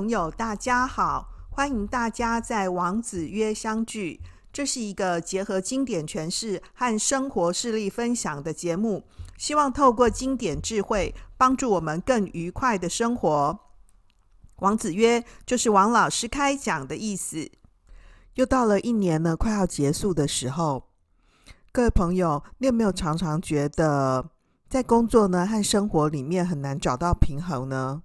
[0.00, 4.18] 朋友，大家好，欢迎大家在王子约相聚。
[4.50, 9.04] 这是一个结合经典诠释和生活事例分享的节目，
[9.36, 13.60] 希望透过经典智慧，帮助我们更愉快的生活。
[14.60, 17.50] 王子约就是王老师开讲的意思。
[18.36, 20.84] 又到了一年呢，快要结束的时候，
[21.72, 24.30] 各位朋友，你有没有常常觉得
[24.66, 28.02] 在工作呢和生活里面很难找到平衡呢？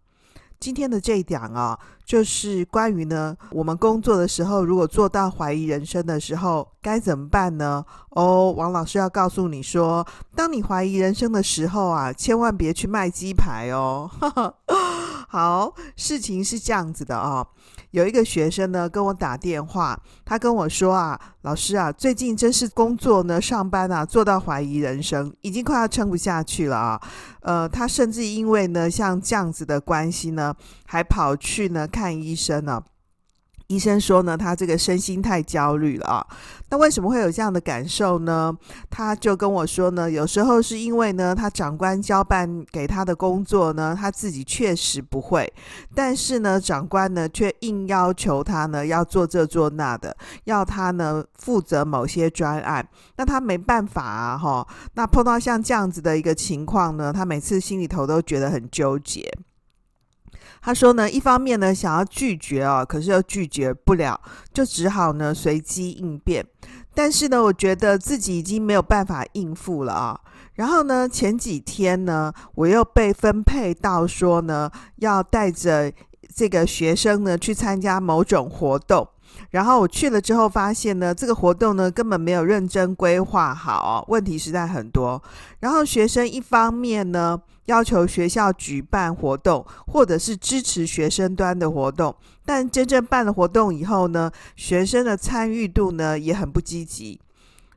[0.66, 7.86] 今天的这一点啊，就是关于呢，我们工作的时候，如果做到怀疑人生的时候，该怎么办呢？
[8.10, 10.04] 哦，王老师要告诉你说，
[10.36, 14.10] 当你怀疑人生的时候啊，千万别去卖鸡排哦。
[15.36, 17.46] 好，事情是这样子的哦。
[17.92, 27.02] 有一个学生呢跟我打电话，他跟我说啊，老师啊，最近真是工作呢，上班啊，做到怀疑人生，已经快要撑不下去了啊。
[27.42, 32.82] 呃，他甚至因为呢，像这样子的关系呢，还跑去呢看医生呢。
[33.68, 36.28] 医生说呢，他这个身心太焦虑了啊。
[36.70, 38.56] 那为什么会有这样的感受呢？
[38.90, 45.52] 他就跟我说呢，有时候是因为呢，他长官交办给他的工作呢，他自己确实不会，
[45.94, 54.68] 但是呢，长官呢却硬要求他呢要做这做那的，要他呢负责某些专案，那他没办法啊，哈。
[54.96, 59.32] 那碰到像这样子的一个情况呢，他每次心里头都觉得很纠结。
[60.66, 64.20] 他说呢，一方面呢想要拒绝啊，可是又拒绝不了，
[64.52, 66.44] 就只好呢随机应变。
[66.96, 70.20] 但是呢，我觉得自己已经没有办法应付了啊。
[70.56, 75.94] 然后呢，前几天呢，我又被分配到说呢，要带着
[76.36, 79.08] 这个学生呢去参加某种活动。
[79.52, 85.22] 然后我去了之后，发现呢，这个活动呢根本没有认真规划好，问题实在很多。
[85.60, 97.20] 然后学生一方面呢，要求学校举办活动，或者是支持学生端的活动，但真正办了活动以后呢，学生的参与度呢也很不积极。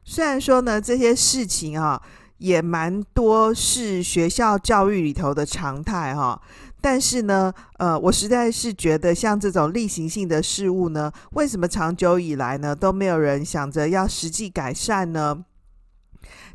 [0.05, 2.01] 虽然说呢，这些事情啊
[2.39, 6.41] 也蛮多，是学校教育里头的常态哈，
[6.81, 15.45] 但是呢，呃，我实在是觉得像这种例行性的事物呢，为什么长久以来呢都没有人想着要实际改善呢？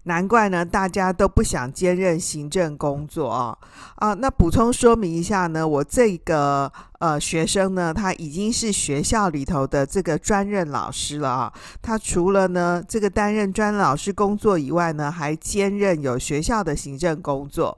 [0.06, 3.58] 难怪呢，大家都不想兼任行政工作啊！
[3.96, 6.70] 啊，那补充说明一下呢，我这个
[7.04, 11.54] 呃学生呢，他已经是学校里头的这个专任老师了啊。
[11.82, 17.78] 他除了呢这个担任专任老师工作以外呢，还兼任有学校的行政工作。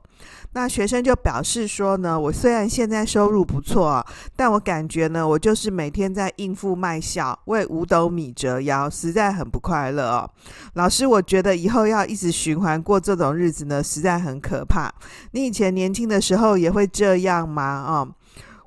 [0.53, 10.29] 那学生就表示说呢，我虽然现在收入不错啊，但我感觉呢，我就是每天在应付卖笑，为五斗米折腰，实在很不快乐哦。
[10.75, 14.93] 老师，我觉得以后要一直循环过这种日子呢，实在很可怕。
[15.31, 17.63] 你以前年轻的时候也会这样吗？
[17.63, 18.07] 啊？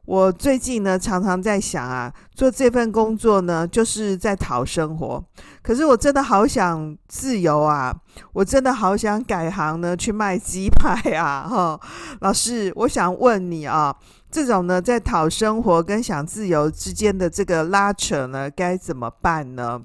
[0.09, 5.23] 我最近呢，常常在想啊，做这份工作呢，就是在讨生活。
[5.63, 7.95] 可是我真的好想自由啊！
[8.33, 11.45] 我真的好想改行呢，去卖鸡排啊！
[11.47, 11.79] 哈，
[12.21, 13.95] 老师，我想问你啊，
[14.31, 19.83] 这种呢，在讨生活跟想自由之间的这个拉扯呢，该怎么办呢？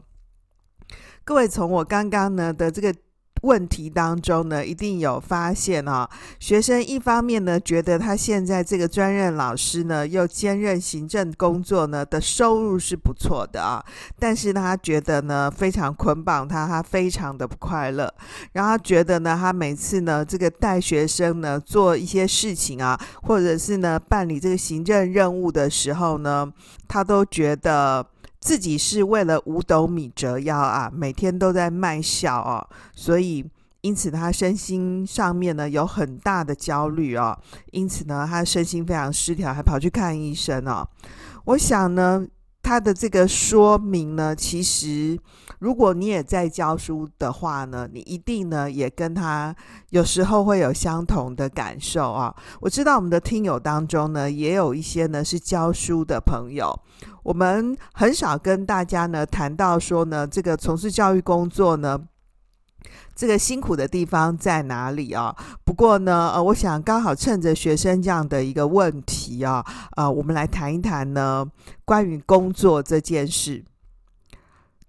[1.25, 2.95] 各位，从我刚刚呢的这个。
[3.43, 6.09] 问题当中呢，一定有发现啊、
[6.39, 13.83] 学生一方面呢，觉得他现在这个专任老师呢，又兼任行政工作呢的收入是不错的啊，
[14.17, 18.13] 但是他觉得呢非常捆绑他，他非常的不快乐。
[18.53, 26.51] 然后觉得呢，他每次呢这个带学生呢做一些事情啊，或者是呢办理这个行政任务的时候呢，
[26.87, 28.12] 他都觉得。
[28.43, 33.45] 自己是为了五斗米折腰啊，每天都在卖笑哦，所以
[33.81, 37.39] 因此他身心上面呢有很大的焦虑哦，
[37.71, 40.85] 因此呢他身心非常失调，还跑去看医生哦。
[41.45, 42.27] 我想呢。
[42.65, 45.19] 他的这个说明呢，其实
[45.63, 49.55] 如果你也在教书的话呢，你一定呢也跟他
[49.91, 52.35] 有时候会有相同的感受啊。
[52.59, 56.77] 我知道我们的听友当中呢，也有一些呢是教书的朋友，
[57.23, 61.97] 我们很少跟大家呢谈到说呢，这个从事教育工作呢。
[63.15, 65.33] 这个辛苦的地方在哪里啊？
[65.63, 69.63] 不过呢，呃，我想刚好趁着学生这样的一个问题啊，
[69.95, 71.45] 呃，我们来谈一谈呢，
[71.85, 73.63] 关于工作这件事。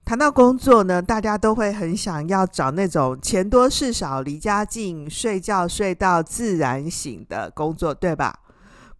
[0.05, 8.39] 谈到工作呢，大家都会很想要找那种钱多事少、离家近、睡觉睡到自然醒的工作，对吧？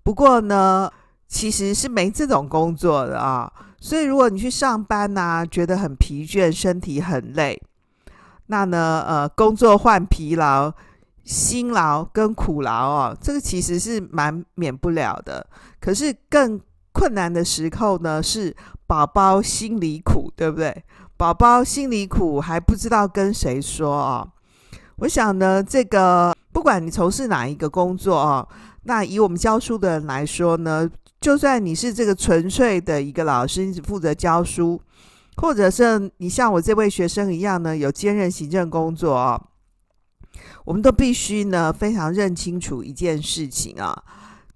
[0.03, 0.91] 不过呢，
[1.29, 3.53] 其实是没这种工作的啊。
[3.81, 7.61] 所以如果你去上班呢，觉得很疲倦，身体很累。
[8.47, 10.73] 那呢，呃，工作换疲劳、
[11.23, 15.47] 辛劳跟苦劳哦，这个其实是蛮免不了的。
[15.81, 16.59] 可是更
[16.95, 18.57] 困难的时候呢，是
[18.87, 20.85] 宝宝心里苦，对不对？
[21.17, 24.27] 宝宝心里苦，还不知道跟谁说啊。
[24.99, 28.47] 我想呢，这个不管你从事哪一个工作啊，
[28.85, 30.89] 那以我们教书的人来说呢，
[31.21, 34.81] 就算你是这个纯粹的一个老师，你只负责教书，
[35.37, 39.41] 或者是你像我这位学生一样呢，有兼任行政工作啊，
[40.65, 44.03] 我们都必须呢非常认清楚一件事情啊，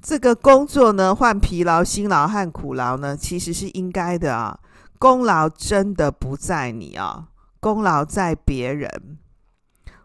[0.09, 4.59] 这个工作呢换疲劳、辛劳和苦劳呢，其实是应该的啊，
[4.99, 7.29] 功劳真的不在你啊，
[7.61, 9.19] 功劳在别人。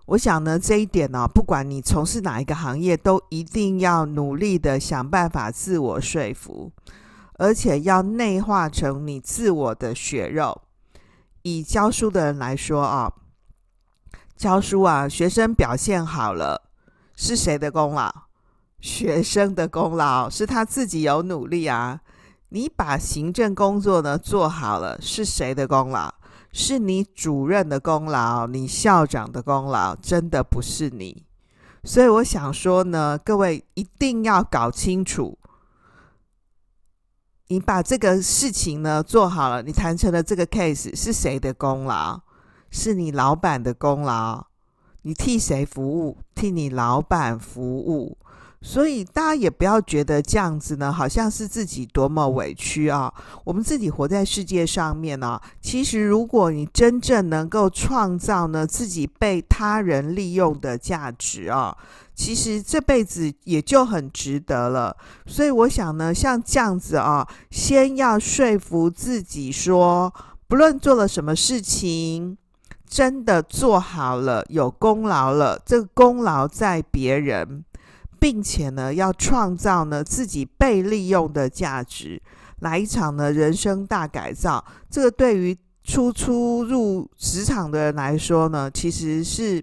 [0.08, 6.70] 我想呢，这一点呢、不管你从事哪一个行业，都一定要努力的想办法自我说服，
[7.36, 10.64] 而且要内化成你自我的血肉。
[11.44, 13.14] 以教书的人来说啊，
[14.36, 16.64] 教书啊，学生表现好了，
[17.16, 18.14] 是谁的功劳？
[18.84, 22.02] 学生的功劳，是他自己有努力啊。
[22.50, 26.14] 你把行政工作呢做好了，是谁的功劳？
[26.52, 31.26] 是你主任的功劳，你校长的功劳，真的不是你。
[31.86, 35.40] 所以我想说呢，各位一定要搞清楚，
[37.48, 42.20] 你把这个事情呢做好了，你谈成了这个 case 是谁的功劳？
[42.70, 44.48] 是你老板的功劳。
[45.04, 46.18] 你替谁服务？
[46.36, 48.18] 替你老板服务。
[48.66, 53.14] 所以大家也不要觉得这样子呢，好像是自己多么委屈啊！
[53.44, 61.78] 我们自己活在世界上面呢，其实如果你真正能够创造呢自己被他人利用的价值啊，
[62.16, 64.96] 其实这辈子也就很值得了。
[65.28, 70.12] 所以我想呢，像这样子啊，先要说服自己说，
[70.48, 72.38] 不论做了什么事情，
[72.88, 77.66] 真的做好了，有功劳了，这个功劳在别人。
[78.24, 82.22] 并且呢，要创造呢自己被利用的价值，
[82.62, 84.64] 来一场呢人生大改造。
[84.90, 89.62] 这个对于初初入职场的人来说呢，其实是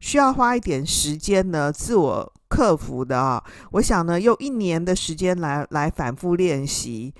[0.00, 3.44] 需要花一点时间呢自我克服的啊。
[3.72, 7.12] 我想呢，用一年的时间来来反复练习，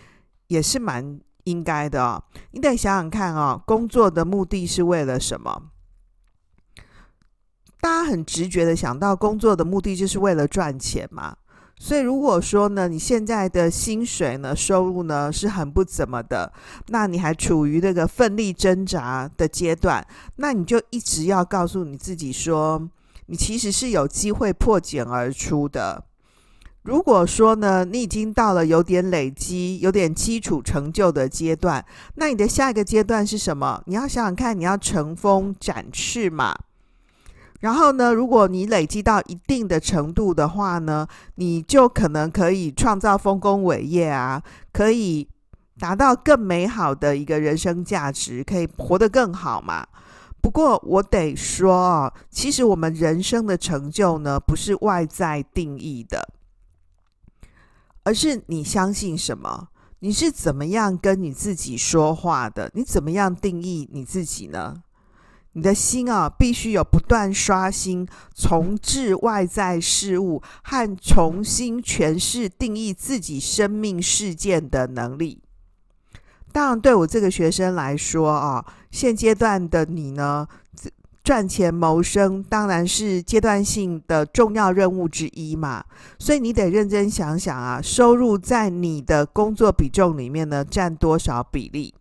[0.47, 2.25] 也是蛮应该的啊。
[2.53, 5.65] 你得想想看啊，工作的目的是为了什么？
[7.83, 11.37] 大家很直觉的想到，工作的目的就是为了赚钱嘛。
[11.81, 16.53] 所以如果说呢，你现在的薪水呢、收入呢是很不怎么的，
[16.87, 20.07] 那你还处于这个奋力挣扎的阶段，
[20.37, 22.89] 那你就一直要告诉你自己说，
[23.27, 26.05] 你其实是有机会破茧而出的。
[26.83, 31.85] 如果说呢，你已经到了有点累积、有点基础成就的阶段，
[32.15, 33.83] 那你的下一个阶段是什么？
[33.87, 36.57] 你要想想看，你要乘风展翅嘛。
[37.63, 41.07] 然后呢，如果你累积到一定的程度的话呢，
[41.37, 44.43] 你就可能可以创造丰功伟业啊，
[44.73, 45.29] 可以
[45.79, 49.87] 达到更美好的一个人生价值，可以活得更好嘛。
[50.41, 56.35] 不过我得说，其实我们人生的成就呢，不是外在定义的，
[58.03, 59.69] 而是你相信什么，
[60.01, 64.83] 你是怎么样跟你自己说话的，你怎么样定义你自己呢？
[65.55, 75.43] 你的心啊，必须有不断刷新、重置外在事物和重新诠释、定义自己生命事件的能力。
[76.53, 80.47] 当然，对我这个学生来说啊，现阶段的你呢，
[81.23, 85.85] 赚钱谋生当然是阶段性的重要任务之一嘛。
[86.19, 91.95] 所以你得认真想想啊，收入在你的工作比重里面呢，占多少比例？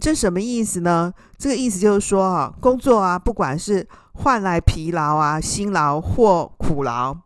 [0.00, 1.12] 这什么意思呢？
[1.38, 7.16] 这个意思就是说啊，工作啊，不管是换来疲劳啊、辛劳或苦劳，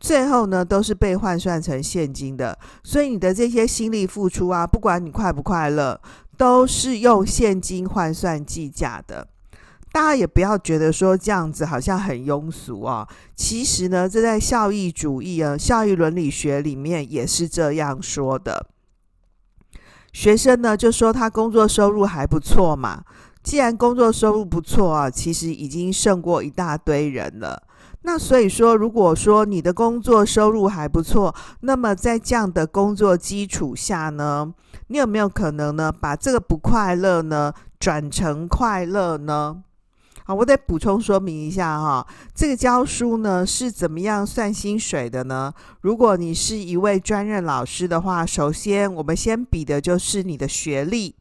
[0.00, 2.58] 最后呢都是被换算成现金的。
[2.82, 6.00] 所以你的这些心力付出啊，不管你快不快乐，
[6.36, 9.28] 都是用现金换算计价的。
[9.92, 13.08] 大家也不要觉得说这样子好像很庸俗啊。
[13.36, 18.66] 其实呢，这在效益主义啊、效益伦理学里面也是这样说的。
[20.12, 23.04] 学生呢就说他工作收入还不错嘛，
[23.42, 27.62] 既然工作收入不错啊，其实已经胜过一大堆人了。
[28.02, 34.52] 那所以说，如果说你的工作收入还不错，那么在这样的工作基础下呢，
[34.86, 39.62] 你有没有可能呢把这个不快乐呢转成快乐呢？
[40.28, 45.50] 好，我得补充说明一下哈，这个教书呢是怎么样算薪水的呢？
[45.80, 51.14] 如果你是一位专任老师的话，首先我们先比的就是你的学历。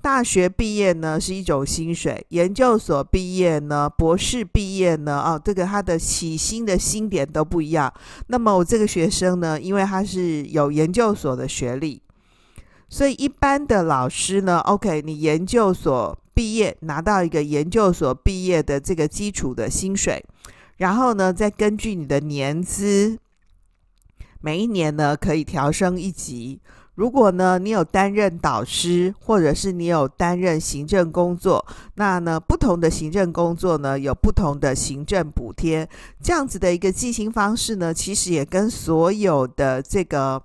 [0.00, 7.92] 大学毕业呢是一种薪水，研究所毕业呢，博士毕业呢，哦，这个他的起薪的薪点都不一样。
[8.28, 12.00] 那么我这个学生呢，因为他是有研究所的学历，
[12.88, 20.24] 所以一般的老师呢，OK，你研究所毕业拿到一个研究所毕业的这个基础的薪水，
[20.78, 23.18] 然后呢，再根据你的年资，
[24.40, 26.58] 每一年呢可以调升一级。
[26.94, 31.62] 如果呢，你有担任导师，或者是你有担任行政工作，
[31.96, 35.86] 那呢，不同的行政工作呢，有不同的行政补贴，
[36.22, 40.42] 这样子的一个计薪方式呢，其实也跟所有的这个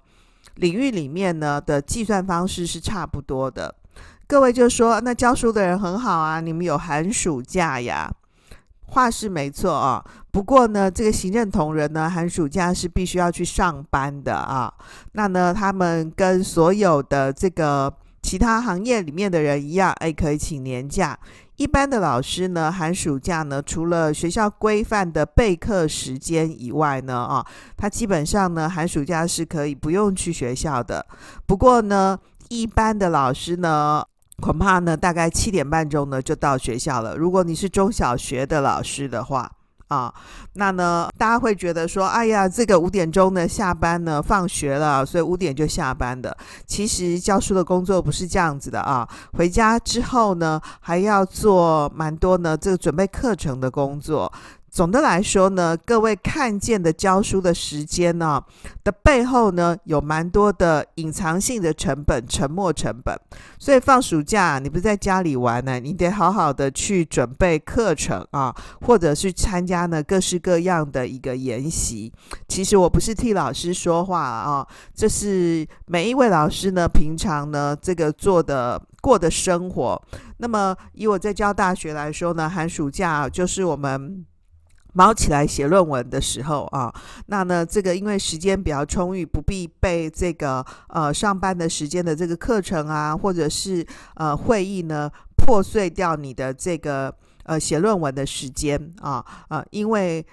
[0.55, 3.73] 领域里面呢的计算方式是差不多的。
[4.27, 8.11] 各位就说，那教书的人很好啊，你们有寒暑假呀。
[8.87, 14.71] 话是没错啊，不过呢，这个行政同仁呢，寒暑假是必须要去上班的啊。
[15.13, 21.17] 那呢，他们跟所有的这个其他行业里面的人一样，哎，可以请年假。
[21.57, 31.05] 一般的老师呢，寒暑假呢，除了学校规范的备课时间以外呢，啊，他基本上呢，寒暑假是可以不用去学校的。
[31.45, 32.17] 不过呢，
[32.49, 34.03] 一般的老师呢。
[34.41, 37.15] 恐怕呢，大概七点半钟呢就到学校了。
[37.15, 39.49] 如果你是中小学的老师的话，
[39.87, 40.13] 啊，
[40.55, 46.35] 那呢，大家会觉得说，哎呀，这个五点钟呢下班呢，放学了，所以五点就下班的。
[46.67, 54.29] 其实教书的工作不是这样子的啊，回家之后呢，还要做蛮多呢，这个准备课程的工作。
[54.75, 58.43] 总的来说呢，各位看见的教书的时间呢
[58.83, 63.17] 的背后呢，有蛮多的隐藏性的成本、沉没成本。
[63.57, 72.11] 所以放暑假，你不在家里玩呢，你得好好的去准备课程啊，或者去参加呢各式各样的一个研习。
[72.49, 80.01] 其实我不是替老师说话啊，这是每一位老师呢平常呢这个做的过的生活。
[80.39, 84.25] 那么以我在教大学来说呢，寒暑假就是我们。
[84.97, 86.93] 卯起来写论文的时候啊，
[87.25, 93.85] 那呢，这个因为时间比较充裕，不必被这个呃上班的时间的这个课程啊，或者是
[94.15, 100.25] 呃会议呢破碎掉你的这个呃写论文的时间啊啊，因为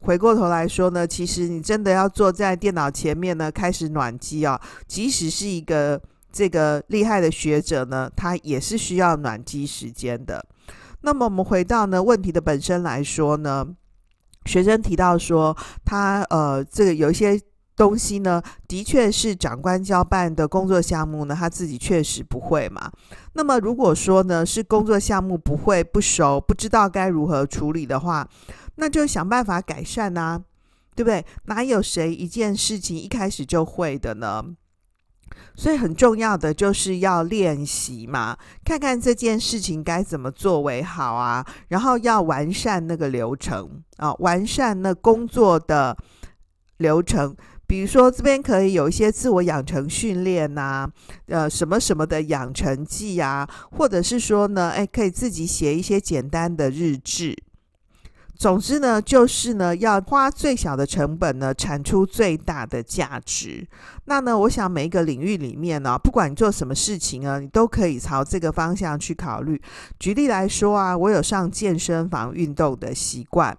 [0.00, 10.44] 回过头来说呢，其实你真的要坐在电脑前面呢开始暖机啊，即使是一个这个厉害的学者呢，他也是需要暖机时间的。
[11.02, 13.68] 那么我们回到呢问题的本身来说呢。
[14.44, 17.40] 学生提到说，他呃，这个有一些
[17.76, 22.90] 东西呢，的确是长官交办的工作项目呢，他自己确实不会嘛。
[23.32, 28.28] 那么如果说呢，是工作项目不会、不熟、不知道该如何处理的话，
[28.76, 30.42] 那就想办法改善呐、啊，
[30.94, 31.24] 对不对？
[31.46, 34.44] 哪有谁一件事情一开始就会的呢？
[35.54, 45.96] 所以很重要的就是要练习嘛，看看这件事情该怎么做为好啊，然后要完善那个流程啊，完善那工作的
[46.78, 47.36] 流程。
[47.66, 50.86] 比如说这边可以有一些自我养成训练呐，
[51.28, 57.34] 呃，什么什么的养成记啊，或者是说呢，哎，可以自己写一些简单的日志。
[58.44, 63.66] 总之呢，就是呢，要花最小的成本呢，产出最大的价值。
[64.04, 69.58] 那呢，我想每一个领域里面呢，不管你做什么事情啊，你都可以朝这个方向去考虑。
[69.98, 73.56] 举例来说啊，我有上健身房运动的习惯。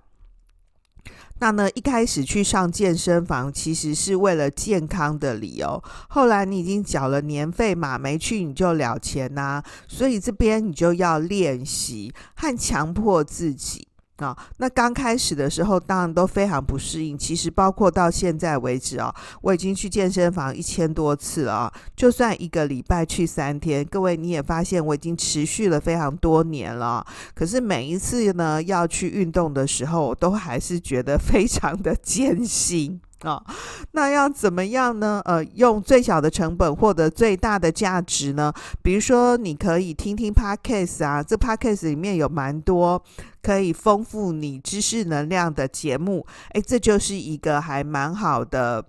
[1.39, 5.83] 那呢，一开始去上健身房，其实是为了健康的理由。
[6.09, 9.63] 后来你已经缴了年费嘛，没去你就了钱呐。
[9.87, 13.87] 所以这边你就要练习和强迫自己。
[14.17, 17.17] 啊、那刚开始的时候当然都非常不适应。
[17.17, 21.73] 其实包括到现在为止啊、哦，我已经去健身房一千多次了啊。
[21.95, 27.05] 就算一个礼拜去三天，各位你也发现我已经持续了非常多年了。
[27.33, 33.01] 可是每一次呢要去运动的时候，我都还是觉得非常的 艰辛。
[33.21, 33.43] 啊、哦，
[33.91, 35.21] 那要怎么样呢？
[35.25, 38.53] 呃，用最小的成本获得最大的价值呢？
[38.83, 43.01] 比如说，你可以听听 Podcast 啊，这 Podcast 里面有蛮多
[43.41, 48.85] 可以丰富你知识能量的节目，诶，这就是一个还蛮好的。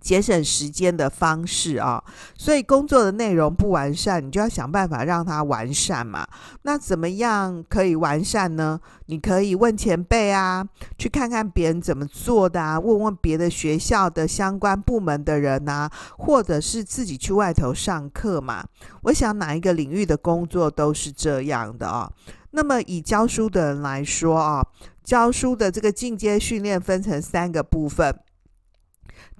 [0.00, 2.02] 节省时间的方式啊，
[2.36, 6.26] 所以工作的内容不完善，你就要想办法让它完善嘛。
[6.62, 8.80] 那怎么样可以完善呢？
[9.06, 10.64] 你可以问前辈啊，
[10.96, 18.64] 去看看别人怎么做的啊，问问别的学校的相关部门的人啊，或者是自己去外头上课嘛。
[19.02, 22.10] 我想哪一个领域的工作都是这样的啊。
[22.52, 24.64] 那么以教书的人来说啊，
[25.02, 28.16] 教书的这个进阶训练分成三个部分。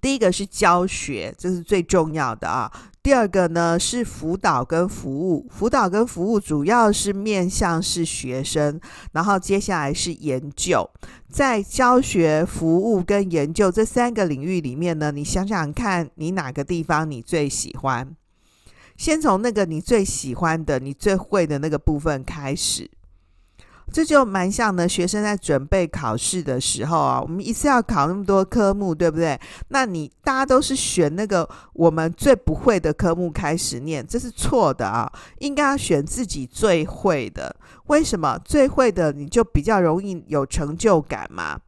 [0.06, 2.70] 第一个是教学，这是最重要的啊。
[3.02, 10.88] 第二个呢是辅导跟服务，辅导跟服务主要是面向是学生，然后接下来是研究。
[11.28, 18.14] 在教学、服务跟研究这三个领域里面呢，你想想看，你哪个地方你最喜欢？
[18.96, 22.88] 先从那个你最喜欢的、你最会的那个部分开始。
[23.92, 29.40] 这就蛮像呢，学生在准备考试的时候啊，我们一次要考那么多科目，对不对？
[29.68, 35.10] 那你大家都是选那个我们最不会的科目开始念，这是错的啊！
[35.38, 37.54] 应该要选自己最会的。
[37.86, 38.38] 为什么？
[38.44, 41.58] 最会的你就比较容易有成就感嘛。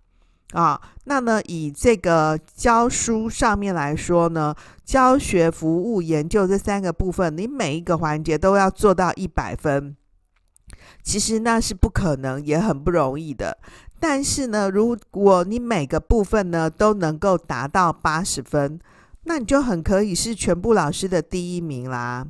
[0.53, 9.95] 啊，那呢，以这个教书上面来说呢，教学、服务、研究这三个部分，你每一个环节都要做到一百分。
[11.09, 13.57] 其实那是不可能，也很不容易的。
[13.99, 18.79] 但是呢，如果你每个部分呢都能够达到八十分，
[19.25, 22.27] 那你就很可以是全部老师的第一名啦。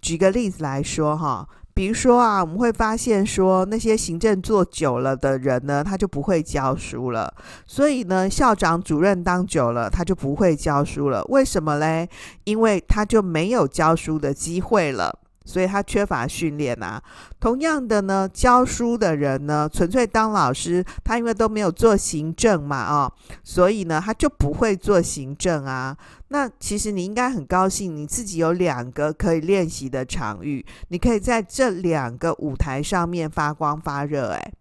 [0.00, 7.34] 举个例子来说哈，比如说啊，我们会发现说那些行政做久了的人呢，他就不会教书了。
[7.66, 11.22] 所以呢，校长、主任当久了，他就不会教书了。
[11.28, 12.08] 为什么嘞？
[12.44, 15.18] 因为他就没有教书的机会了。
[15.44, 17.02] 所以他缺乏训练啊。
[17.40, 25.96] 同样的呢，教书的人呢，纯粹当老师，他因为都没有做行政嘛，哦，所以呢，他就不会做行政啊。
[26.28, 34.30] 那其实你应该很高兴，你自己有两个可以练习的场域，你可以在这两个舞台上面发光发热。
[34.30, 34.52] 诶，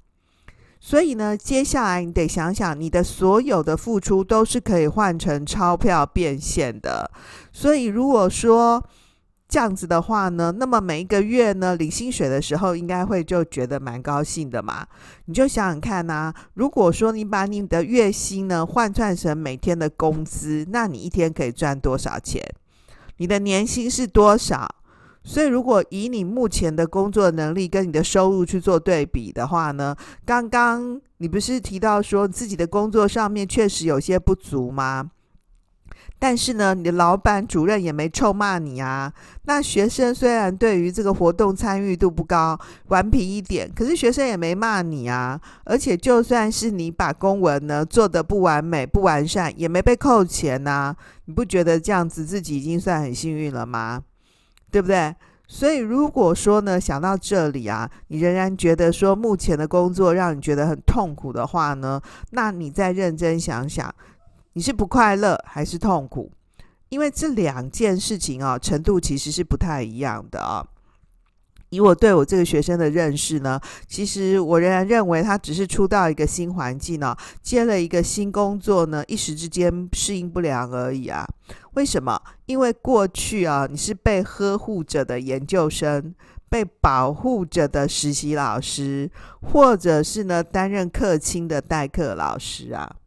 [0.82, 7.10] 所以呢，接下来你得想想，你的所有的付出都是可以换成钞票变现的。
[7.54, 8.84] 所以如果说，
[9.52, 14.88] 这样子的话呢，那么每一个月呢，领薪水的时候，应该会就觉得蛮高兴的嘛。
[15.26, 22.42] 你就想想看呐，如果说你把你的月薪呢换算成每天的工资，那你一天可以赚多少钱？
[23.18, 24.74] 你的年薪是多少？
[25.22, 29.94] 所以如果以你目前的工作能力跟你的收入去做对比的话呢，
[30.26, 35.12] 刚刚你不是提到说自己的工作上面确实有些不足吗？
[36.24, 39.12] 但是呢，你的老板、主任也没臭骂你啊。
[39.46, 42.56] 那学生虽然对于这个活动参与度不高，
[42.90, 45.42] 顽皮一点，可是学生也没骂你啊。
[45.64, 50.96] 而且就算是你把公文呢做得不完美、不完善，也没被扣钱呐。
[51.26, 54.04] 你不觉得这样子自己已经算很幸运了吗？
[54.70, 55.16] 对不对？
[55.48, 63.92] 所以如果说呢，想到这里啊，你仍然觉得说目前的工作让你觉得很痛苦的话呢，那你再认真想想。
[64.54, 66.32] 你是不快乐还是痛苦？
[66.90, 70.66] 因为这两件事情啊，程度其实是不太一样的啊。
[71.70, 81.26] 以我对我这个学生的认识呢，其实我仍然认为他只是出到一个新环境呢，接了一个新工作呢，一时之间适应不良而已啊。
[81.76, 82.22] 为什么？
[82.46, 86.14] 因为过去啊，你是被呵护着的研究生，
[86.50, 89.10] 被保护着的实习老师，
[89.42, 92.98] 或者是呢担任客卿的代课老师啊。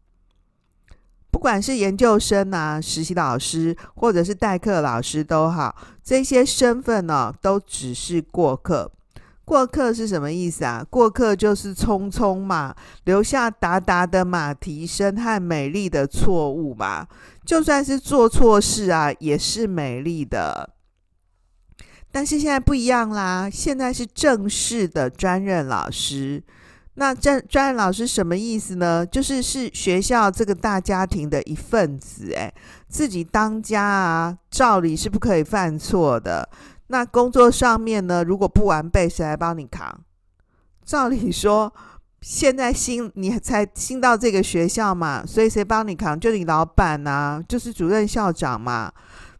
[1.45, 8.91] 不管是研究生啊、实习老师，或者是代课老师都好，这些身份呢、都只是过客。
[9.45, 10.83] 过客是什么意思啊？
[10.89, 17.07] 过客就是匆匆嘛，留下达达的马蹄声和美丽的错误嘛。
[17.45, 20.71] 就算是做错事啊，也是美丽的。
[22.11, 26.43] 但是现在不一样啦，现在是正式的专任老师。
[26.97, 29.05] 那专专任老师什么意思呢？
[29.05, 32.55] 就是是学校这个大家庭的一份子，诶，
[32.89, 36.49] 自己当家啊，照理是不可以犯错的。
[36.87, 40.01] 那工作上面呢，如果不完备，谁来帮你扛？
[40.85, 41.73] 照理说，
[42.21, 46.19] 现在新你才新到这个学校嘛，所以谁帮你扛？
[46.21, 48.93] 就你老板呐、就是主任校长嘛。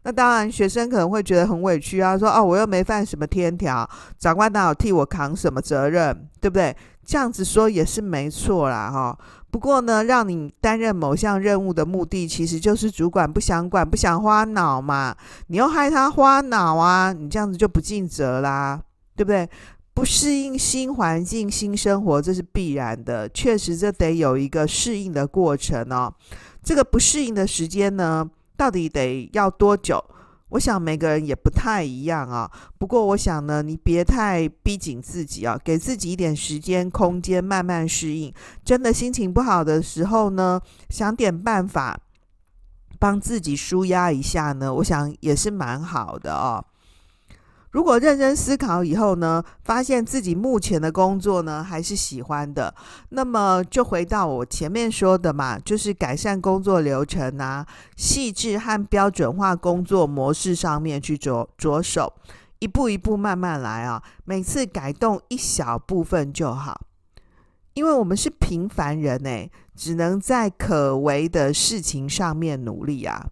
[0.03, 3.89] 那当然，学生可能会觉得很委屈啊，说哦，我又没犯什么天条，
[4.19, 6.75] 长官哪有替我扛什么责任，对不对？
[7.05, 9.17] 这样子说也是没错啦，哈。
[9.51, 15.15] 不过呢，让你担任某项任务的目的，其实就是主管不想管、不想花脑嘛。
[15.47, 18.81] 你又害他花脑啊，你这样子就不尽责啦，
[19.15, 19.47] 对不对？
[19.93, 23.29] 不适应新环境、新生活，这是必然的。
[23.29, 26.13] 确实，这得有一个适应的过程哦。
[26.61, 30.03] 这个不适应的时间呢，到底得要多久？
[30.55, 38.33] 我想每个人也不太一样啊，不过我想呢，你别太逼紧自己啊，给自己一点时间空间，慢慢适应。
[38.63, 41.99] 真的心情不好的时候呢，想点办法
[42.99, 46.63] 帮自己舒压一下呢，我想也是蛮好的哦。
[47.75, 52.73] 如果认真思考以后呢，发现自己目前的工作呢还是喜欢的，
[53.09, 62.13] 那么就回到我前面说的嘛，就是改善工作流程啊，细致和标准化工作模式上面去着着手，
[62.59, 66.79] 一步一步慢慢来啊，每次改动一小部分就好，
[67.73, 73.27] 因为我们是平凡人诶，只能在可为的事情上面努力啊。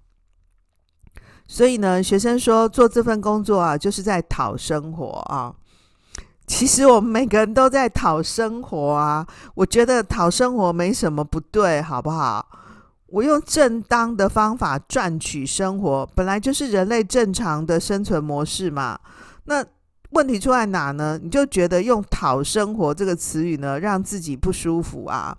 [1.48, 5.54] 所以呢，学生说做这份工作啊，就是在讨生活啊。
[6.48, 9.26] 其实我们每个人都在讨生活啊。
[9.56, 12.46] 我觉得讨生活没什么不对，好不好？
[13.08, 19.00] 我用正当的方法赚取生活，本来就是人类正常的生存模式嘛。
[19.46, 19.64] 那
[20.12, 21.20] 问题出在哪呢？
[21.22, 25.38] 你就觉得用“讨生活”这个词语呢，让自己不舒服啊。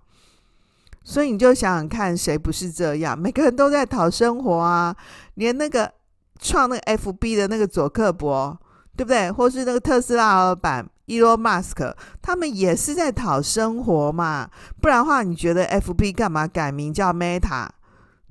[1.02, 3.18] 所以你就想想看，谁不是这样？
[3.18, 4.96] 每个人都在讨生活啊，
[5.34, 5.92] 连那个。
[6.40, 8.58] 创那个 FB 的那个佐克伯，
[8.96, 9.30] 对不对？
[9.30, 14.50] 或是那个特斯拉老板伊隆马斯克，他们也是在讨生活嘛。
[14.82, 17.68] 不然的话，你觉得 FB 干嘛改名叫 Meta，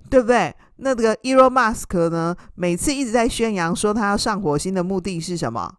[0.09, 0.53] 对不对？
[0.75, 5.73] 那这个伊隆马斯克呢，每次一直在宣扬说他要上火星的目的是什么？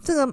[0.00, 0.32] 这个。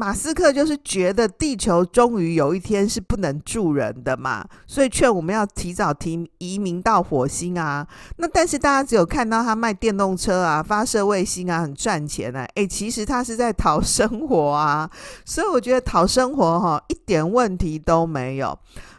[0.00, 7.84] 马斯克就是觉得地球终于有一天是不能住人的嘛，所以劝我们要提早提移民到火星啊。
[8.18, 12.46] 那但是大家只有看到他卖电动车啊、发射卫星啊，很赚钱啊。
[12.54, 14.88] 诶，其实他是在讨生活啊。
[15.26, 18.56] 所以我觉得讨生活哈，一点问题都没有。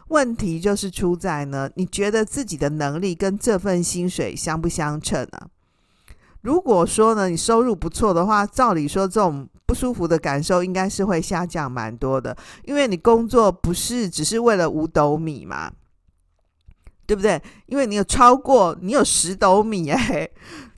[0.08, 5.48] 问题就是出在呢，你觉得自己的能力跟这份薪水相不相称啊？
[6.42, 9.48] 如果说呢，你收入不错的话，照理说这种。
[9.70, 15.70] 不舒服的感受应该是会下降蛮多的，因为你工作不是只是为了五斗米嘛，
[17.06, 17.40] 对不对？
[17.66, 20.28] 因为你有超过，你有十斗米哎，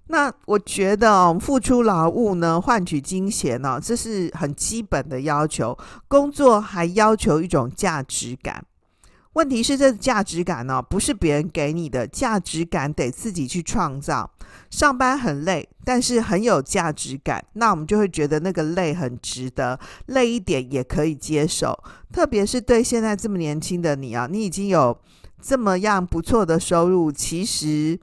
[0.09, 5.75] 那我觉得哦，付出劳务呢，换取金钱呢，这是很基本的要求。
[6.07, 8.63] 工作还要求一种价值感。
[9.35, 14.31] 问题是，这价值感呢，不是别人给你的，价值感得自己去创造。
[14.69, 21.79] 上班很累，但是很有价值感，那我们就会觉得那个累很值得，累一点也可以接受。
[22.13, 24.97] 特别是对现在这么年轻的你啊，你已经有
[25.41, 27.99] 这么样不错的收入，其实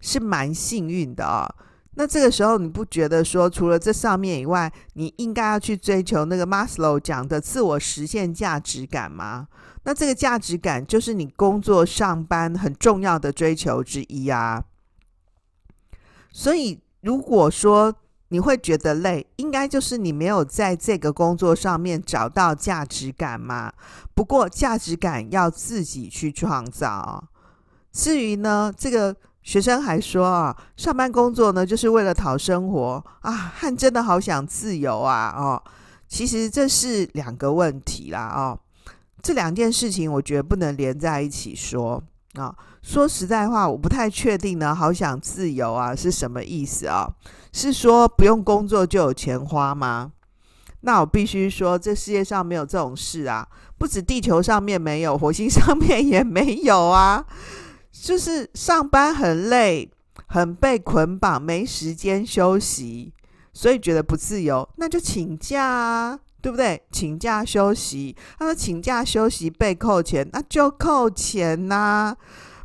[0.00, 1.52] 是蛮幸运的啊。
[1.94, 9.48] 那这个时候，你不觉得说，除了这上面以外，你应该要去追求那个 maslo 讲的自我实现价值感吗？
[9.84, 14.64] 那这个价值感就是你工作上班很重要的追求之一啊。
[16.30, 17.94] 所以，如果说
[18.28, 23.72] 你会觉得累，应该就是你没有在这个工作上面找到价值感嘛。
[24.14, 27.24] 不过，价值感要自己去创造。
[27.92, 29.16] 至于呢，这个。
[29.44, 35.60] 学生还说啊，上班工作呢，就是为了讨生活啊，和真的好想自由啊，哦，
[36.06, 38.60] 其实这是两个问题啦，哦，
[39.22, 42.02] 这两件事情我觉得不能连在一起说
[42.34, 42.54] 啊。
[42.82, 47.08] 说实在话，我不太确定呢，好想自由啊是什么意思啊？
[47.52, 50.10] 是说不用工作就有钱花吗？
[50.80, 53.46] 那我必须说，这世界上没有这种事啊，
[53.78, 57.24] 不止地球上面没有，火星上面也没有啊。
[57.92, 59.88] 就是上班很累，
[60.26, 63.12] 很被捆绑，没时间休息，
[63.52, 66.82] 所以觉得不自由，那就请假啊，对不对？
[66.90, 72.16] 请假休息，他说请假休息被扣钱，那就扣钱呐、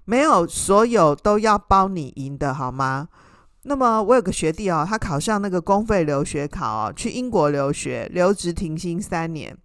[0.04, 3.08] 没有所有都要包你赢的好吗？
[3.64, 9.56] 那么我有个学弟哦，他考上那个公费留学考哦，去英国留学，留职停薪三年，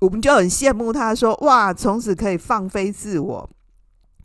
[0.00, 3.50] 我们就很羡慕他说，哇，从此可以放飞自我。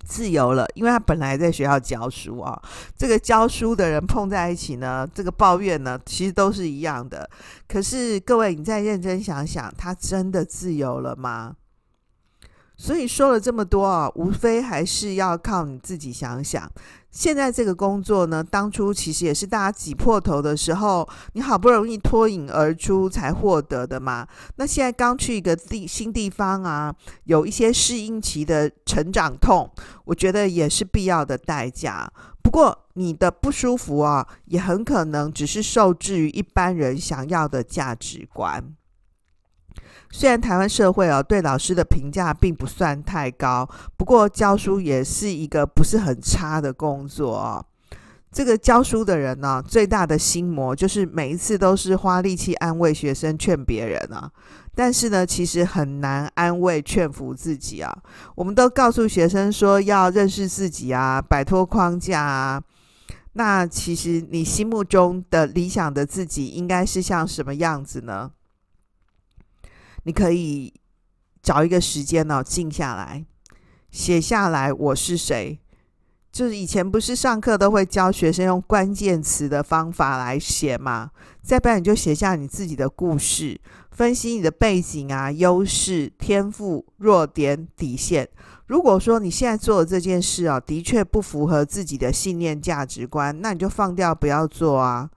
[0.03, 2.61] 自由了，因为他本来在学校教书啊。
[2.97, 7.29] 这个教书的人碰在一起呢，这个抱怨呢，其实都是一样的。
[7.67, 11.55] 可是各位，你再认真想想，他真的自由了吗？
[12.83, 16.69] 所以说了这么多啊，无非还是要靠你自己想想。
[17.11, 24.27] 现在这个工作呢，当初其实也是大家挤破头的时候，你好不容易脱颖而出才获得的嘛。
[24.57, 26.93] 那现在刚去一个地新地方啊，
[27.23, 29.71] 有一些适应期的成长痛，
[30.03, 32.11] 我觉得也是必要的代价。
[32.41, 38.75] 不过你的不舒服啊，也很可能只是受制于一般人想要的价值观。
[40.11, 47.65] 虽然台湾社会哦对老师的评价并不算太高，不过教书也是一个不是很差的工作哦。
[48.31, 54.31] 这个教书的人呢，最大的心魔就是每一次都是花力气安慰学生、劝别人啊，
[54.73, 57.95] 但是呢，其实很难安慰、劝服自己啊。
[58.33, 62.63] 我们都告诉学生说要认识自己啊，摆脱框架啊。
[63.33, 68.31] 那其实你心目中的理想的自己应该是像什么样子呢？
[70.03, 70.73] 你可以
[71.41, 73.25] 找一个时间呢，静下来，
[73.91, 75.59] 写下来我是谁。
[76.31, 81.11] 就是以前不是上课都会教学生用关键词的方法来写吗？
[81.43, 83.61] 再不然你就写下你自己的故事，
[83.91, 88.27] 分析你的背景啊、优势、天赋、弱点、底线。
[88.65, 95.07] 如果说你现在做的这件事啊，的确不符合自己的信念价值观，那你就放掉不要做啊。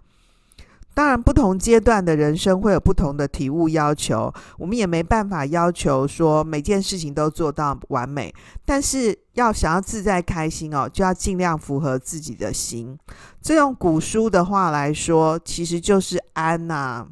[0.97, 8.35] 当然，不同阶段的人生会有不同的体悟要求，我们也没办法要求说每件事情都做到完美。
[8.65, 12.99] 但是要想要自在开心哦，就要尽量符合自己的心。
[13.43, 17.07] 这用古书的话来说，其实就是安呐，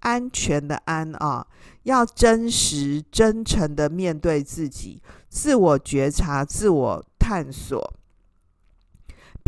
[0.00, 1.46] 安全的安啊，
[1.82, 7.92] 要真实、真诚的面对自己，自我觉察、自我探索。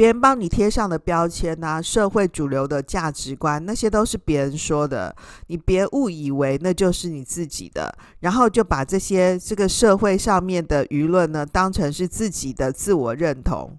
[0.01, 5.15] 别人帮你贴上的标签啊，社会主流的价值观，那些都是别人说的，
[5.49, 13.79] 你别误以为那就是你自己的，然后就把这些这个社会上面的舆论呢，当成是自己的自我认同。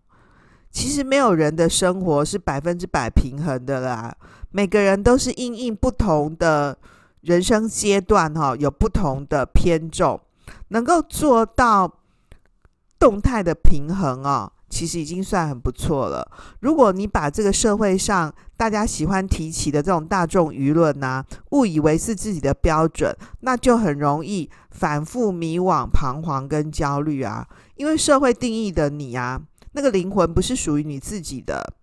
[0.70, 4.16] 其实没有人的生活是百分之百平衡的啦，
[4.52, 6.78] 每个人都是因应不同的
[7.22, 10.22] 人生阶段哈，有不同的偏重，
[10.68, 11.92] 能够做到
[13.00, 14.52] 动态的平衡啊。
[14.72, 16.26] 其实已经算很不错了。
[16.62, 27.46] 如果你把这个社会上大家喜欢提起的这种大众舆论呐、误以为是自己的标准，那就很容易反复迷惘、彷徨跟焦虑啊。
[27.76, 29.42] 因为社会定义的你啊，
[29.74, 31.74] 那个灵魂不是属于你自己的。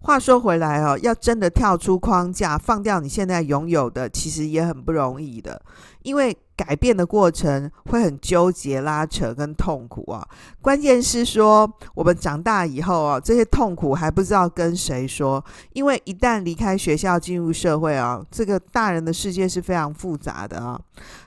[0.00, 5.60] 话说回来哦，要真的跳出框架，放掉你现在拥有的，其实也很不容易的，
[6.06, 6.36] 因为。
[6.56, 10.26] 改变的过程会很纠结、拉扯跟痛苦啊。
[10.62, 15.44] 关键是说，我们长大以后啊，这些痛苦还不知道跟谁说。
[15.74, 20.80] 因为一旦离开学校进入社会啊，这个大人的世界是非常复杂的啊。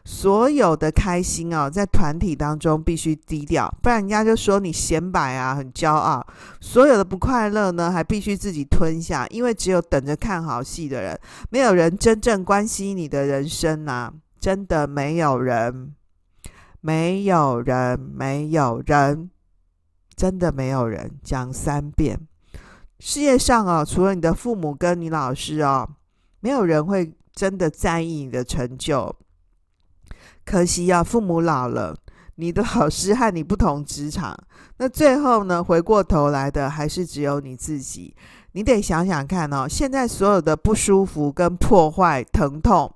[0.04, 6.26] 所有的开心啊，在团体当中必须低调，不然人家就说你显摆啊，很骄傲。
[6.60, 11.20] 所有的不快乐呢，还必须自己吞下，因为只有等着看好戏的人，
[11.52, 14.12] 没有人真正关心你的人生啊。
[14.40, 15.94] 真的没有人，
[16.82, 19.30] 没有人，没有人，
[20.16, 21.12] 真的没有人。
[21.22, 22.20] 讲三遍，
[23.00, 25.88] 世界上啊，除了你的父母跟你老师啊，
[26.40, 29.14] 没有人会真的在意你的成就。
[30.46, 31.96] 可惜啊，父母老了，
[32.36, 34.38] 你的老师和你不同职场，
[34.78, 38.16] 那最后呢，回过头来的还是只有你自己。
[38.54, 42.96] 你得想想看哦，现在所有的不舒服跟破坏、疼痛。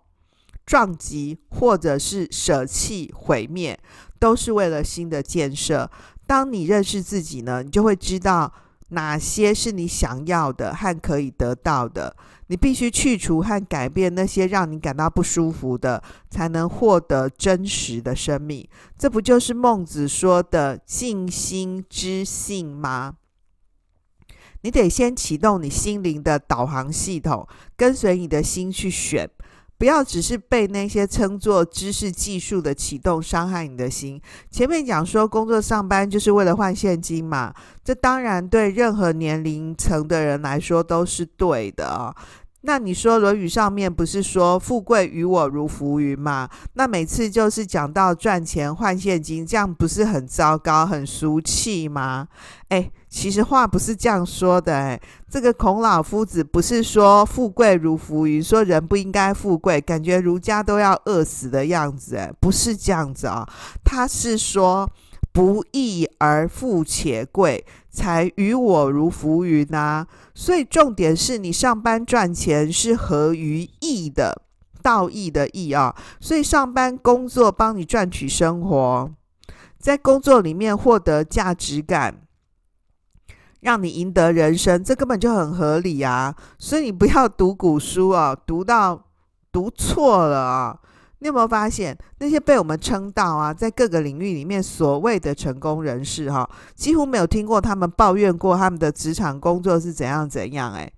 [0.66, 3.80] 撞击或者是舍弃、毁灭，
[4.20, 5.90] 都是为了新的建设。
[6.26, 8.52] 当你认识自己呢，你就会知道
[8.90, 12.16] 哪些是你想要的和可以得到的。
[12.48, 18.68] 你必须去除和改变那些让你感到不舒服的，才能获得真实的生命。
[18.98, 23.16] 这不就是孟子说的“静心知性”吗？
[24.62, 29.30] 你得先启动你心灵的导航系统，跟随你的心去选。
[29.84, 34.18] 不要只是被那些称作知识技术的启动伤害你的心。
[34.50, 42.16] 前面讲说工作上班就是为了换现金嘛，这当然对任何年龄层的人来说都是对的啊。
[42.66, 46.50] 那你说《论语》上面不是说“富贵于我如浮云”吗？
[46.76, 52.26] 那每次就是讲到赚钱换现金，这样不是很糟糕、很俗气吗？
[52.70, 54.74] 诶，其实话不是这样说的。
[54.74, 62.16] 诶，这个孔老夫子不是说“富贵如浮云”，说人不应该富贵，感觉儒家都要饿死的样子。
[62.16, 63.46] 诶，不是这样子啊，
[63.84, 64.90] 他是说。
[65.34, 74.44] 不义而富且贵，才于我如浮云呐、所以重点是你上班赚钱是合于义的，
[74.84, 75.96] 道义的义啊。
[76.22, 79.12] 所以上班工作帮你赚取生活，
[79.80, 82.22] 在工作里面获得价值感，
[83.60, 86.36] 让你赢得人生，这根本就很合理啊。
[86.60, 89.06] 所以你不要读古书啊，读到
[89.52, 90.80] 读错了啊。
[91.24, 100.74] 你有没有发现，那些被我们称道啊，在各个领域里面所谓的成功人士哈，几乎没有听过他们抱怨过他们的职场工作是怎样怎样。
[100.74, 100.92] 诶，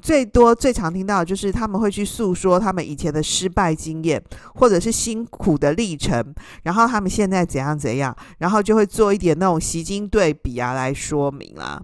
[0.00, 4.22] 最多最常听到的就是他们会去诉说他们以前的失败经验，
[4.54, 11.82] 或者是辛苦的历程，然后他们现在怎样怎样，然后就会做一点那种袭经对比啊来说明啦。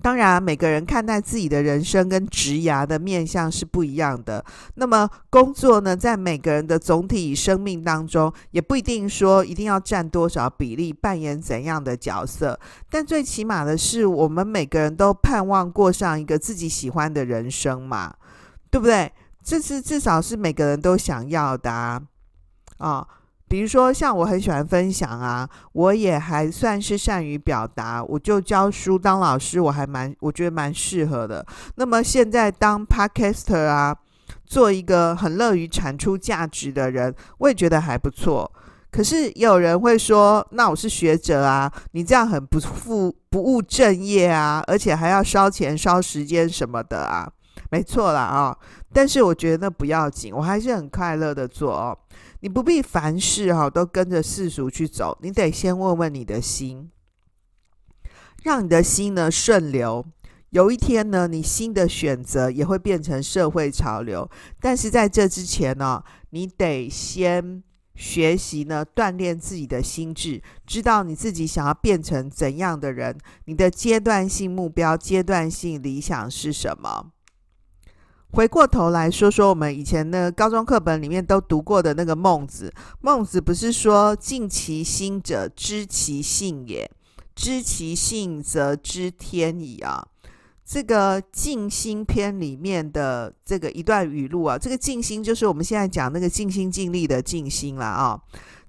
[0.00, 4.44] 当然，每个人看待自己的人生跟职涯的面向是不一样的。
[4.76, 12.58] 那么，工作呢，在每个人的总体生命当中，也不一定说一定要占多少比例，扮演怎样的角色。
[12.88, 18.14] 但最起码的是，我们每个人都盼望过上一个自己喜欢的人生嘛，
[18.70, 19.12] 对不对？
[19.42, 22.00] 这是至少是每个人都想要的啊。
[22.78, 23.08] 哦
[23.48, 31.44] 比如说，像我很喜欢分享啊，我也还算是善于表达，我就教书当老师，我还蛮我觉得蛮适合的。
[31.76, 33.96] 那么现在当 Podcaster 啊，
[34.44, 38.50] 做一个很乐于产出价值的人，我也觉得还不错。
[38.90, 47.30] 可是有人会说，那我是学者啊，你这样很不负不务正业啊，而且还要烧钱烧时间什么的啊。
[47.70, 48.56] 没错啦啊，
[48.94, 51.98] 但是我觉得那不要紧，我还是很快乐的做哦。
[52.40, 56.90] 你不必凡事哈都跟着世俗去走，你得先问问你的心，
[58.42, 60.06] 让你的心呢顺流。
[60.50, 64.30] 有一天呢，你新的选择也会变成社会潮流。
[64.60, 67.62] 但是在这之前呢，你得先
[67.94, 77.10] 学习呢，锻炼自己的心智，知道你自己想要变成怎样的人，你的阶段性目标、阶段性理想是什么。
[78.32, 82.72] 回过头来说说我们以前的高中课本里面都读过的那个孟子。
[83.00, 86.88] 孟子不是说“尽其心者，知其性也；
[87.34, 90.06] 知其性则知天矣”啊？
[90.70, 98.20] 这个《静心篇》里面的这个一段语录啊，这个“静心”就是我们现在讲那个尽心尽力的“静心”了啊。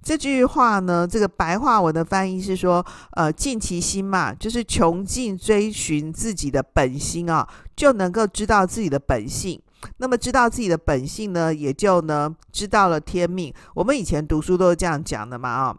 [0.01, 2.83] 这句话呢，这个白话文的翻译是说，
[3.17, 9.61] 呃，尽其心嘛，就是穷尽追寻自己的本心啊，就能够知道自己的本性。
[9.97, 13.53] 那么知道自己的本性呢，也就呢知道了天命。
[13.75, 15.77] 我们以前读书都是这样讲的嘛啊。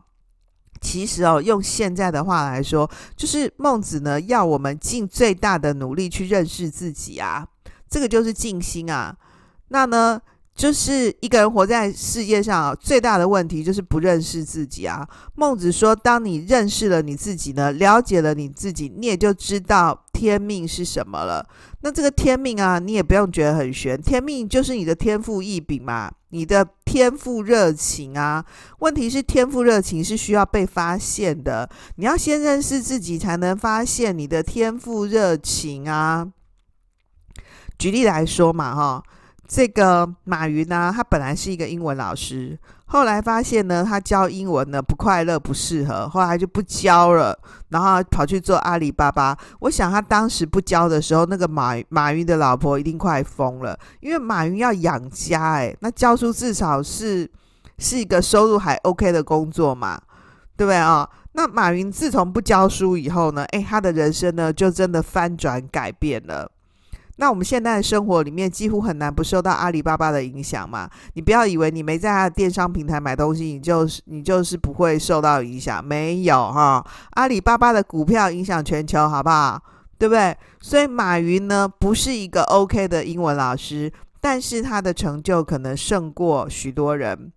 [0.80, 7.46] 其实哦，用现在的话来说，就是孟子呢要我们尽最大的努力去认识自己啊，
[7.88, 9.16] 这个就是静心啊。
[9.68, 10.20] 那呢？
[10.60, 15.08] 就是一个人活在世界上啊，最大的问题就是不认识自己啊。
[15.34, 21.48] 孟子说，当你认识了你自己呢，了解了你自己，你也就知道天命是什么了。
[21.80, 28.44] 那这个天命啊，你也不用觉得很玄，天命就是你的天赋异禀嘛，你的天赋热情啊。
[28.80, 36.28] 问题是天赋热情是需要被发现的，你要先认识自己，才能发现你的天赋热情啊。
[37.78, 39.02] 举例来说嘛，哈。
[39.52, 47.36] 这个马云呢、他本来是一个英文老师，后来发现呢，他教英文呢不快乐，不适合，后来就不教了，
[47.70, 49.36] 然后跑去做阿里巴巴。
[49.62, 57.28] 我想他当时不教的时候，那个马马云的老婆一定快疯了，因为马云要养家，诶，那教书至少是
[57.76, 60.00] 是一个收入还 OK 的工作嘛，
[60.56, 66.48] 对不对啊、那马云自从不教书以后呢，诶，他的人生呢就真的翻转改变了。
[67.16, 70.88] 那我们现在的生活里面几乎很难不受到阿里巴巴的影响嘛？
[71.12, 76.82] 你不要以为你没在他的电商平台买东西，你就是你就是不会受到影响，没有哈。
[77.10, 79.62] 阿里巴巴的股票影响全球，好不好？
[79.98, 80.34] 对不对？
[80.60, 87.30] 所以马云呢，不是一个 OK 的英文老师，但是他的成就可能胜过许多人。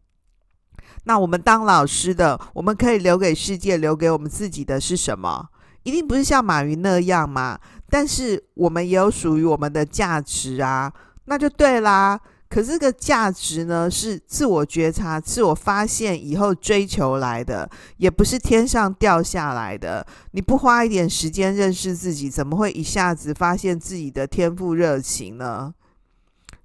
[1.03, 5.49] 那我们当老师的，我们可以留给世界、留给我们自己的是什么？
[5.83, 7.59] 一定不是像马云那样嘛？
[7.93, 10.91] 但是我们也有属于我们的价值啊，
[11.25, 12.19] 那就对啦。
[12.49, 20.03] 可是这个价值呢，是自我觉察、自我发现以后追求来的，也不是天上掉下来的。
[20.31, 25.71] 你不花一点时间认识自己，怎么会一下子发现自己的天赋热情呢？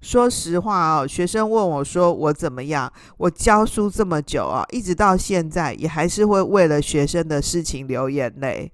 [0.01, 2.91] 说实话哦，学生问我说我怎么样？
[3.17, 8.71] 我教书这么久啊，一直到现在也还是会为了学生的事情流眼泪。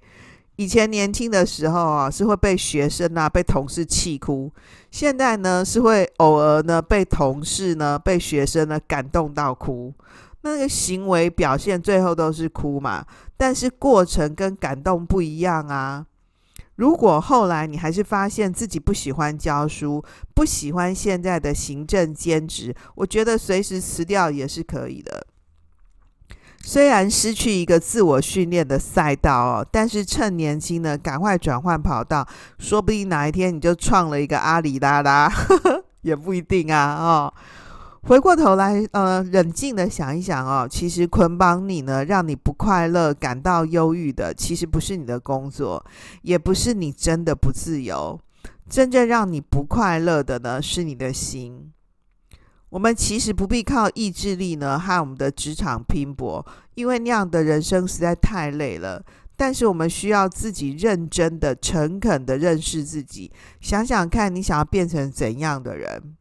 [0.57, 4.49] 以前年轻的时候啊，是会被学生啊、被同事气哭；
[4.89, 9.93] 现在呢，是会偶尔呢被同事呢、被学生呢感动到哭。
[10.41, 16.05] 那个行为表现最后都是哭嘛，但是过程跟感动不一样啊。
[16.75, 25.25] 如果后来你还是发现自己不喜欢教书，不喜欢现在的行政兼职，我觉得随时辞掉也是可以的。
[26.67, 35.31] 虽然失去一个自我训练的赛道哦，但是趁年轻呢，赶快转换跑道，说不定哪一天你就创了一个阿里拉拉，
[36.01, 37.33] 也不一定啊哦。
[38.07, 45.85] 回过头来，呃，冷静的想一想哦，其实捆绑你呢，让你不快乐、感到忧郁的，其实不是你的工作，
[46.23, 48.19] 也不是你真的不自由，
[48.67, 51.71] 真正让你不快乐的呢，是你的心。
[52.75, 59.01] 我们其实不必靠意志力呢和我们的职场拼搏，因为那样的人生实在太累了。
[59.37, 66.17] 但是我们需要自己认真的、诚恳的认识自己，想想看你想要变成怎样的人。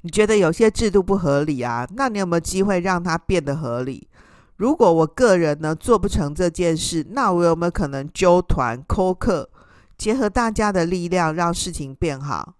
[0.00, 1.86] 你觉得有些制度不合理啊？
[1.94, 4.08] 那你有没有机会让它变得合理？
[4.56, 9.48] 如果我个人呢做不成这件事，那我有没有可能揪团、扣客，
[9.96, 12.56] 结合大家的力量，让事情变好？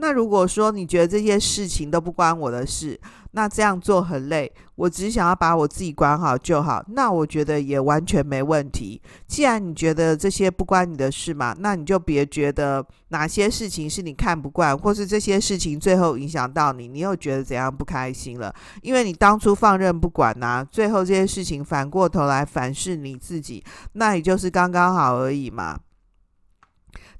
[0.00, 2.98] 那如果说你觉得这些事情都不关我的事，
[3.32, 9.00] 那这样做很累，我只想要把我自己管好就好，那我觉得也完全没问题。
[9.26, 18.52] 既然你觉得这些不关你的事嘛，那你就别觉得哪些事情是你看不惯，或是这些事情最后影响到你，你又觉得怎样不开心了？
[18.80, 25.78] 因为你当初放任不管呐、最后这些事情反过头来反噬你自己，那也就是刚刚好而已嘛。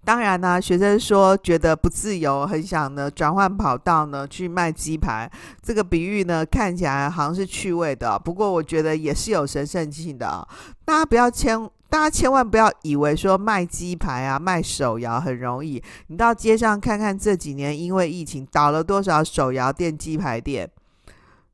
[0.03, 5.31] 当然呢、学生说觉得不自由，很想呢转换跑道呢去卖鸡排。
[5.63, 10.47] 这个比喻呢看起来好像是趣味的，不过我觉得也是有神圣性的。
[10.85, 15.83] 大家不要千，大家千万不要以为说卖鸡排啊、卖手摇很容易。
[16.07, 20.69] 你到街上看看这几年因为疫情倒了多少手摇店、鸡排店，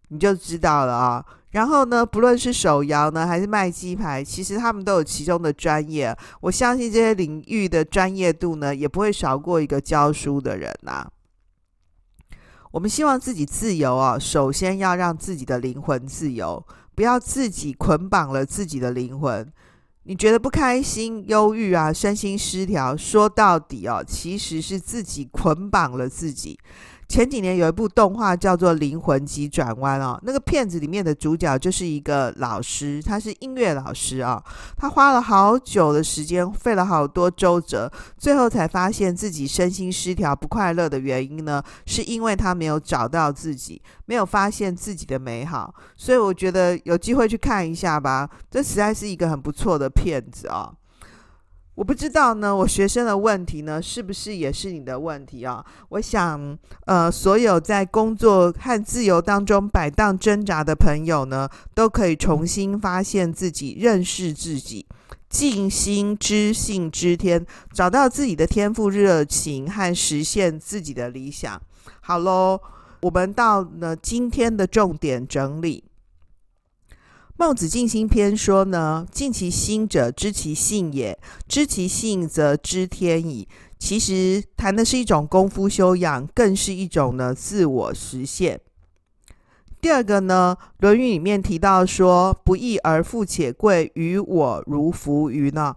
[0.09, 1.25] 你就知道了啊。
[1.51, 6.15] 然后呢，不论是手摇呢，还是卖鸡排，其实他们都有其中的专业。
[6.41, 11.09] 我相信这些领域的专业度呢，也不会少过一个教书的人呐、
[12.73, 16.63] 我们希望自己自由啊，首先要让自己的灵魂自由，
[16.95, 19.51] 不要自己捆绑了自己的灵魂。
[20.03, 26.59] 你觉得不开心、忧郁啊、身心失调，说到底哦，其实是自己捆绑了自己。
[27.09, 34.43] 前几年有一部动画叫做《灵魂急转弯》哦，那个片子里面的主角就是一个老师，他是音乐老师啊，
[34.77, 45.73] 他花了好久的时间，费了好多周折，最后才发现自己身心失调、不快乐的原因呢，是因为他没有找到自己，没有发现自己的美好。
[45.97, 50.75] 所以我觉得有机会去看一下吧，这实在是一个很不错的片子哦。
[51.77, 55.63] 我不知道呢，我学生的问题呢，是不是也是你的问题啊？
[55.91, 64.87] 我想，呃，所有在工作和自由当中摆荡挣扎的朋友呢，都可以重新发现自己，认识自己，
[65.29, 71.61] 静心知性知天，找到自己的天赋热情和实现自己的理想。
[72.01, 72.59] 好喽，
[73.03, 75.85] 我们到了今天的重点整理。
[77.39, 83.47] 孟子尽心篇说呢，尽其心者，知其性也；知其性，则知天矣。
[83.79, 88.59] 其实谈的是一种功夫修养，更是一种呢自我实现。
[89.83, 95.75] 第二个呢，《论语》里面提到说：“不义而富且贵，于我如浮云呢。”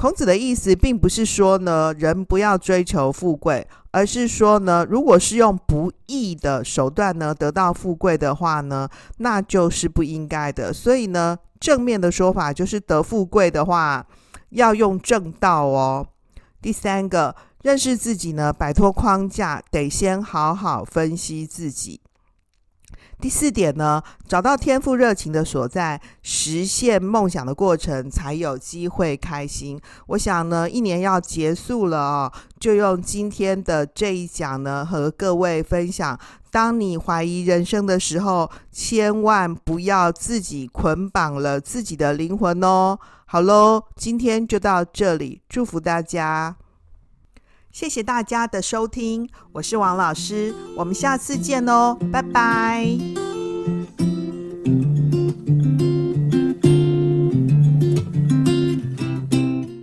[0.00, 8.88] 孔子的意思并不是说呢，人不要追求富贵，而是说呢，如果是用不义的手段呢得到富贵的话呢，
[9.18, 10.72] 那就是不应该的。
[10.72, 14.06] 所以呢，正面的说法就是得富贵的话，
[14.48, 16.06] 要用正道哦。
[16.62, 22.00] 第三个，认识自己呢，摆脱框架，得先好好分析自己。
[23.20, 29.78] 第四点呢，找到天赋热情的所在，实现梦想的过程，才有机会开心。
[30.06, 36.18] 我想呢，一年要结束了哦，就用今天的这一讲呢，和各位分享：
[36.50, 42.98] 当你怀疑人生的时候，千万不要自己捆绑了自己的灵魂哦。
[43.26, 46.56] 好喽，今天就到这里，祝福大家。
[47.72, 53.29] 谢谢大家的收听，我是王老师，我们下次见哦，拜拜。